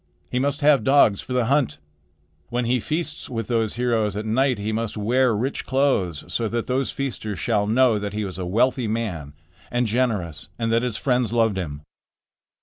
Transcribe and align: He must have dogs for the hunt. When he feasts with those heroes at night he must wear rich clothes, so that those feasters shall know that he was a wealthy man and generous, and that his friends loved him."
He 0.31 0.39
must 0.39 0.61
have 0.61 0.83
dogs 0.83 1.21
for 1.21 1.33
the 1.33 1.45
hunt. 1.45 1.77
When 2.49 2.65
he 2.65 2.79
feasts 2.79 3.29
with 3.29 3.45
those 3.47 3.75
heroes 3.75 4.17
at 4.17 4.25
night 4.25 4.57
he 4.57 4.71
must 4.71 4.97
wear 4.97 5.35
rich 5.37 5.63
clothes, 5.67 6.25
so 6.27 6.47
that 6.47 6.65
those 6.65 6.89
feasters 6.89 7.37
shall 7.37 7.67
know 7.67 7.99
that 7.99 8.13
he 8.13 8.25
was 8.25 8.39
a 8.39 8.43
wealthy 8.47 8.87
man 8.87 9.33
and 9.69 9.85
generous, 9.85 10.49
and 10.57 10.71
that 10.71 10.81
his 10.81 10.97
friends 10.97 11.31
loved 11.31 11.55
him." 11.55 11.83